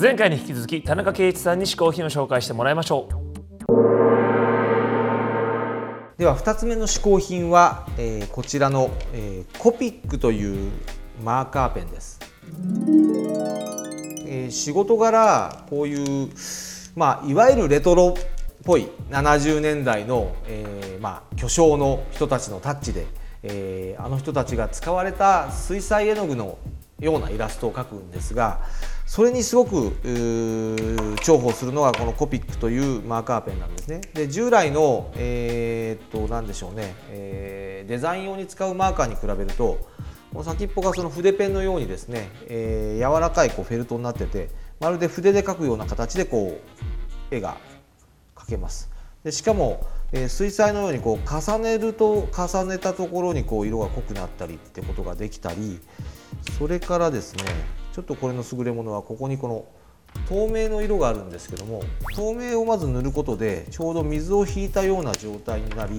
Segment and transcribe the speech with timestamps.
[0.00, 3.14] 前回に引き続き田中圭一さんに試行品を紹介してもらいましょう。
[6.16, 10.70] では2つ目の試行品は、えーこちらの、えーコピックという
[11.24, 12.20] マーカーペンです、
[14.24, 16.28] えー仕事柄こういう、
[16.94, 18.22] まあ、いわゆるレトロっ
[18.64, 23.08] ぽい70年代の、えーまあ、巨匠の人たちのタッチで、
[23.42, 26.56] えーあの人たちが使われた水彩絵の具の
[27.00, 28.60] ようなイラストを描くんですが
[29.08, 34.02] それにすごく重宝するのがこのコピックというマーカーペンなんですね。
[34.12, 39.78] で従来の、えーっと何でしょうね、えーデザイン用に使うマーカーに比べると
[40.30, 46.60] この先っぽがその筆ペンのようにですね、えー柔らかいこうフェルトになっててまるで筆で描くような形でこ
[47.30, 47.56] う絵が
[48.36, 48.90] 描けます。
[49.24, 55.80] でしかも、えー水彩のようにこう重ねると重ねたところにこう色が濃くなったりってことができたり
[56.58, 57.42] それからですね
[57.98, 59.64] ちょっとこれの優れものはここにこの
[60.28, 61.82] 透明の色があるんですけども
[62.14, 65.96] 透明をまず塗ることでちょうど水を引いたような状態になり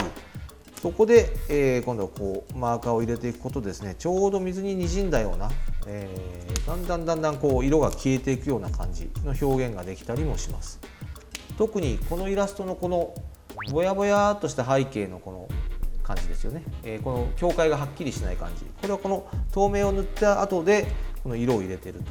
[0.82, 3.96] そこで、えー今度はこうマーカーを入れていくことですね。
[4.00, 5.52] ちょうど水ににじんだような、
[5.88, 10.80] えーだんだんだんだんこう色が消えていくような感じの表現ができたりもします。
[11.58, 13.14] 特にこのイラストのこの
[13.74, 15.50] ぼやぼやっとした背景のこの
[16.02, 18.64] 感じですよね、えーこの境界がはっきりしない感じ。
[18.64, 20.88] これはこの透明を塗った後で
[21.24, 22.06] この色を入れてると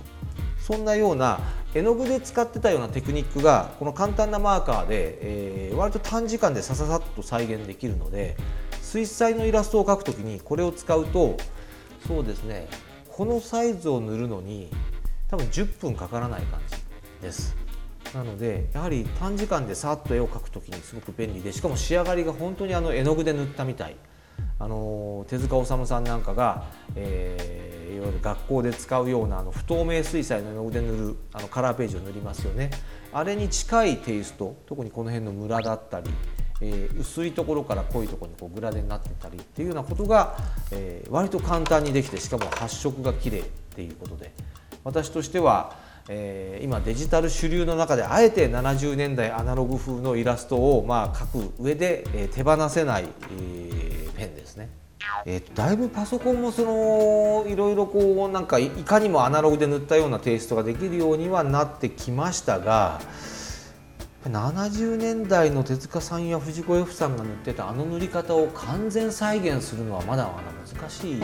[0.60, 1.40] そんなような
[1.74, 8.36] 絵の具で使ってたようなテクニックがこの簡単なマーカーで、えー割と短時間でさささっと再現できるので
[8.82, 11.36] 水彩のイラストを描くときにこれを使うと
[12.06, 12.68] そうですね
[13.10, 14.70] このサイズを塗るのに
[15.28, 16.76] 多分10分かからない感じ
[17.22, 17.56] です。
[18.14, 23.96] なのでやはり短時間でさっと絵を描くときにすごく便利でしかも仕上がりが本当にあの絵の具で塗ったみたい
[24.60, 26.64] あの手塚治虫さんなんかが、
[26.94, 32.70] えーいわゆる学校で使うようなあの不透明水彩の絵の具で塗るあのカラーページを塗りますよね。
[33.12, 36.08] あれに近いテイスト特にこの辺のムラだったり、
[36.60, 40.36] えー薄いところから濃いところにこうグラデになってたりっていうようなことが、
[40.70, 43.42] えー割と簡単にできてしかも発色が綺麗っ
[43.74, 44.30] ていうことで。
[44.84, 45.76] 私としては
[46.08, 53.77] えー今デジタル主流の中であえて70年代アナログ風のイラストをまあ描く上で、えー手放せない、えー
[54.18, 54.68] ペンですね。
[55.24, 63.00] えーだいぶパソコンもそのいろいろこうなんかいいかにもアナログで塗ったようなテイストができるようにはなってきましたが
[64.24, 71.20] 70年代の手塚さんや藤子 F さんが塗ってたあの塗り方を完全再現するのはまだまだ難しい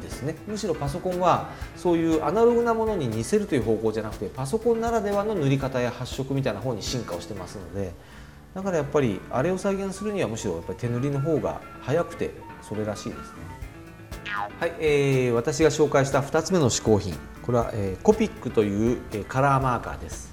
[0.00, 7.92] ですねむしろパソコンはそういうアナログなものに似せるという方向じゃなくてパソコンならではの塗り方や発色みたいな方に進化をしてますので
[8.54, 12.30] だからやっぱりあれを再現するにはむしろやっぱり手塗りの方が早くて
[12.62, 13.24] それらしいですね。
[14.58, 20.30] はい、えー私が紹介した2つ目の試行品これは、えーコピックという、えーカラーマーカーです。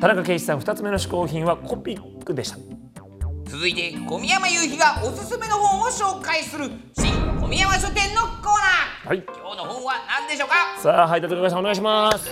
[0.00, 2.58] 田中圭一さん2つ目の試行品はコピックでした
[3.46, 6.68] 続いて小宮山雄飛がおすすめの本を紹介する
[7.54, 9.08] 宮山書店のコーナー。
[9.10, 9.22] はい。
[9.24, 10.56] 今日の本は何でしょうか？
[10.82, 12.28] さあ配達係さんお願いします。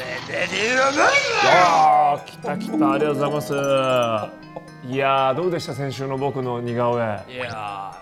[1.44, 3.54] あー来た来たありがとうございます。
[4.92, 7.02] いやーどうでした先週の僕の似顔絵？
[7.32, 7.94] いや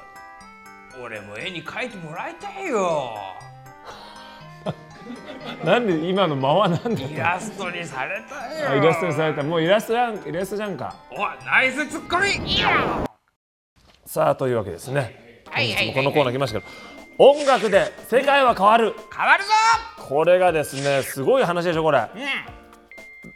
[0.94, 3.12] ー俺も絵に描いてもらいたいよ。
[5.62, 7.04] なんで今の間はなんで？
[7.04, 8.70] イラストにされたいよ。
[8.70, 9.42] あイラストにされた。
[9.42, 10.94] もうイラストじゃんイラストじゃんか。
[11.10, 12.28] おナイスツッコミ。
[14.06, 15.44] さあというわけですね。
[15.50, 15.94] はいはいはいはい。
[15.97, 16.72] このコーナー来ましたけど
[17.22, 18.94] 音楽で世界は変わる。
[19.14, 19.50] 変わるぞ！
[20.08, 21.98] これがですねすごい話でしょこれ。
[21.98, 22.08] うん。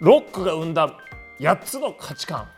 [0.00, 0.88] ロックが生んだ
[1.38, 2.48] 8つの価値観。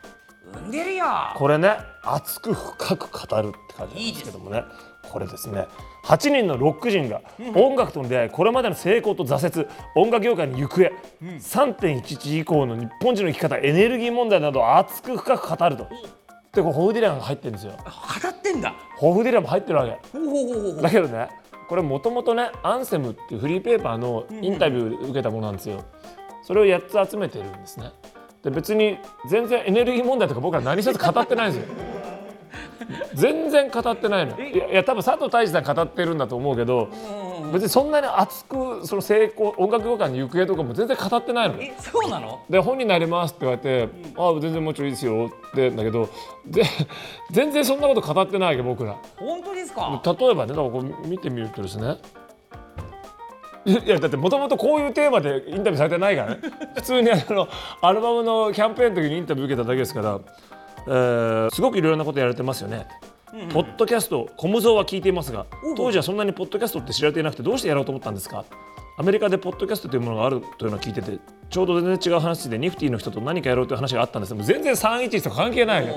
[0.54, 1.04] 産んでるよ。
[1.34, 4.62] これね熱く深く語るって感じなんですけどもね。
[5.10, 5.66] これですね。
[6.04, 7.20] 8人のロック人が
[7.56, 10.92] 音楽との出会いこれまでの成功と挫折音楽業界の行方、
[11.24, 15.88] 3.11以降の日本人の生き方エネルギー問題などを熱く深く語ると。
[16.56, 17.72] でこれホフディランが入ってるんですよ。
[17.72, 18.74] 語ってんだ。
[18.96, 20.18] ホフディランも入ってるわけ。
[20.18, 21.28] ほうほうほうほうだけどね
[21.68, 25.84] これもともとねアンセムっていうフリーペーパーのインタビュー受けたものなんですよ。
[26.42, 27.92] それを8つ集めてるんですね。
[28.42, 28.98] で別に
[29.28, 31.74] 全然エネルギー問題とか僕は何一つ語ってないんですよ
[33.14, 34.38] 全然語ってないの。
[34.40, 36.88] いやいや多分佐藤大志さん語ってるんだと思うけど
[37.52, 42.40] 別にそんなに熱くその成功音楽業界の行方とかも全然語ってないのえそうなの？
[42.50, 46.08] で本になりますって言われて「ああ全然もちろんいいですよ」ってだけど
[46.46, 46.62] で
[47.30, 48.96] 全然そんなこと語ってないわけ僕ら。
[49.16, 50.00] 本当ですか？
[50.04, 51.96] 例えばねだからこう見てみるとですね。
[53.64, 56.40] いやだってもともとこういうテーマでインタビューされてないからね。
[56.76, 57.48] 普通にあの
[57.80, 60.20] アルバムのキャンペーンの時にインタビュー受けただけですから、
[60.86, 62.86] えーすごくいろいろなことやられてますよね。
[63.52, 65.46] ポッドキャスト、コムゾーは聞いていますが、
[65.76, 68.44] 当時はそんなにポッドキャストって知られていなくて、どうしてやろうと思ったんですか？
[68.98, 71.18] アメリカでポッドキャストというものがあるというのを聞いてて
[71.50, 74.32] ちょうど全然違う話でニフティの人と何かやろうという話があったんです。
[74.34, 75.94] けど全然311と関係ないよ。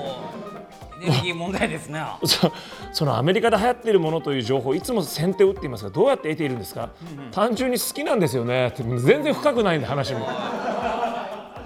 [1.02, 2.52] エネルギー問題ですね そ
[2.92, 6.90] そのアメリカで流行っているものという情報いつも先手を打っていますがどうやって得ているんですか、
[7.32, 8.74] 単純に好きなんですよね。
[8.76, 10.28] 全然深くないんで話も。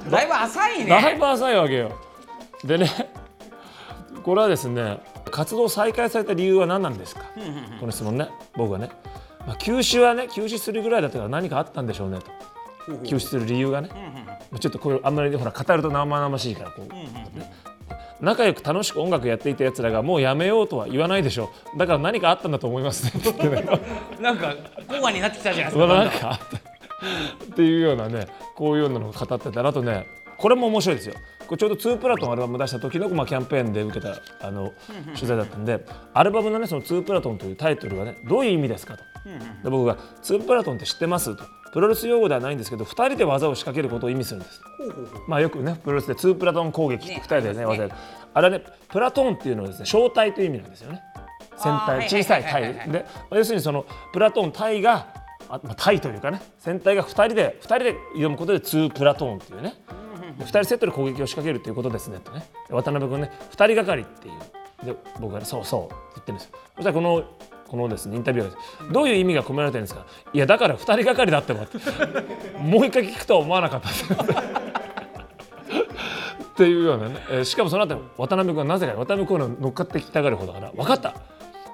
[0.09, 1.91] だいぶ浅いだいねぶ浅いわけよ。
[2.63, 2.89] でね
[4.25, 4.99] これはですね
[5.31, 7.23] 活動再開された理由は何なんですか？
[7.79, 8.91] この質問ね僕はね、
[9.47, 12.97] まあ、休止はね休止するぐらいだったから何かあったんでしょうねと。
[13.05, 13.89] 休止する理由がね、
[14.51, 17.53] まあちょっとこれあんまりほら語ると生々しいからこう、ね。
[18.21, 21.79] 仲良く楽しく音楽やっていたやつらがもうやめようとは言わないでしょう。
[21.79, 23.11] だから何かあったんだと思いますね。
[23.21, 23.81] って言ってね
[24.21, 24.55] なんか
[24.89, 26.57] コアになってきたじゃないですまかあなんかあった。
[26.57, 31.15] っていうようなねこういうようなのを語ってたらあとねこれも面白いですよ。
[31.47, 34.73] これちょうど2プラトンアルバム出した時の、まあ、キャンペーンで受けたあの
[35.15, 35.85] 取材だったんで
[36.15, 39.05] アルバムのねその2プラトンというタイトルがねどういう意味ですかと。
[39.63, 41.37] で僕が2プラトンって知ってます？
[41.37, 41.45] と。
[41.73, 44.61] プロレス用語ではないんですけど2人で技を仕掛けることを意味するんです。
[45.29, 47.67] まあよくねプロレスで2プラトン攻撃って2人でねね。
[47.67, 47.95] 技やる。
[48.33, 51.03] あれはねプラトンっていうのはですね小隊という意味なんですよね。
[51.57, 52.87] 戦隊小さいはいはいはいはい。
[52.87, 55.09] 隊でまあ要するにそのプラトン隊が
[55.47, 59.75] あまあ、隊というかね戦隊が2人で2人で挑むことで2プラトーンっていうね
[60.39, 62.45] 2人セットで攻撃を仕掛けるということですねとね。
[62.71, 64.35] 渡辺君ね2人がかりっていう。
[64.85, 67.25] で僕がそうそうって言ってるんですそしたらこの
[67.69, 70.05] このですねインタビューがどういう意味が込められてるんですか？
[70.33, 71.79] いやだから2人がかりだってって。
[72.59, 73.89] もう一回聞くとは思わなかった
[76.45, 81.15] っていうようなね、えーしかもその後渡辺君はなぜか渡辺君の乗っかってきたがる方だから分かった。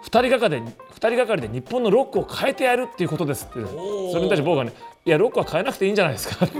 [0.05, 4.73] 2人がかりで二人がかりで日本のロックを変えてやるっていうことですってそれに対して僕はね
[5.05, 6.57] いやロックは変えなくていいんじゃないですかって。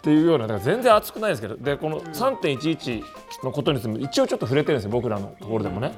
[0.00, 3.02] っていうようなだから全然熱くないですけどでこの3.11
[3.44, 5.92] のことについても一応ちょっと触れてるんですよ僕らのところでもね。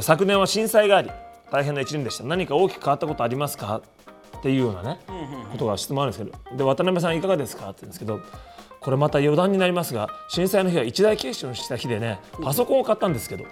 [0.00, 1.10] 昨年は震災があり
[1.50, 2.24] 大変な1年でした。
[2.24, 3.82] 何か大きく変わったことありますか？
[4.38, 5.00] っていうようなね
[5.50, 6.56] ことが質問あるんですけど。
[6.56, 7.70] で渡辺さんいかがですか？
[7.70, 8.20] って言うんですけど
[8.80, 13.44] これまた余談になりますが震災の日は一大決心をした日でねパソコンを買ったんですけど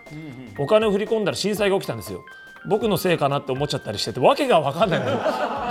[0.59, 2.25] お金を振り込んだら震災が起きたんですよ。
[2.69, 5.01] 僕のせいかなって思っちゃったりしててわけが分かんない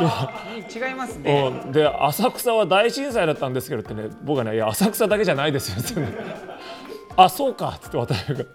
[0.04, 6.18] 違いますねで浅草は大震災だったんですけどってね僕はね「いや浅草だけじゃないですよ」ってね。
[7.18, 8.46] あそうか」っつって渡辺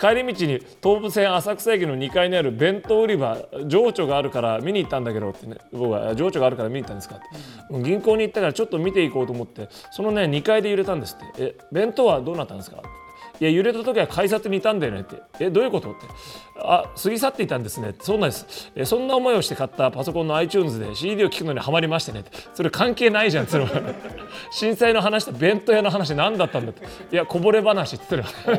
[0.00, 5.58] 帰り道に東武線浅草駅の2階にある弁当売り場情緒があるから見に行ったんだけどってね。
[5.72, 7.24] 僕は「情緒があるから見に行ったんですか」って、
[7.70, 12.82] うん銀行に行ったからちょっと見ていこうと思ってそのね2階で揺れたんですって「え弁当はどうなったんですか?」
[13.40, 15.22] いや揺れた時は改札にいたんだよねって。
[15.40, 15.90] えどういうこと？
[15.92, 16.06] って。
[16.60, 17.94] あ過ぎ去っていたんですね。
[18.00, 18.72] そうなんです。
[18.74, 22.30] えそんな思いをして買ったパソコンの iTunes で CD を聴くのにハマりましてねって。
[22.54, 23.70] それ関係ないじゃんつまり
[24.50, 26.84] 震災の話と弁当屋の話何だったんだって。
[27.12, 28.58] いやこぼれ話って言ってる。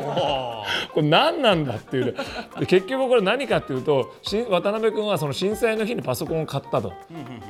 [0.94, 2.14] これ何なんだっていうね。
[2.60, 6.92] で結局これ何かっていうとし渡辺君はその震災の日にパソコンを買ったと。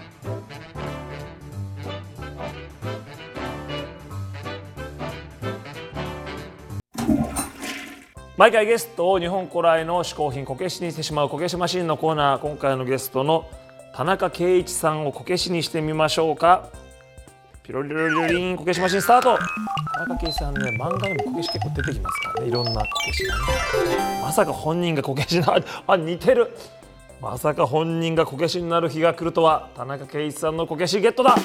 [8.37, 12.39] 毎回ゲストを日本古来の嗜好品こけしにしてしまうこけしマシンのコーナー。
[12.41, 13.49] 今回のゲストの
[13.95, 16.69] 田中圭一さんをこけしにしてみましょうか。
[17.65, 19.39] ピロリロリロリンこけしマシンスタート。
[19.95, 22.49] 田中圭さんね漫画にもこけし結構出てきますからね。
[22.49, 23.41] いろんなこけしがね
[24.21, 25.57] まさか本人がこけしな
[25.87, 26.55] あ似てる。
[27.23, 31.37] まさか本人がこけしになる日が来るとは田中圭一さんのこけしゲットだ。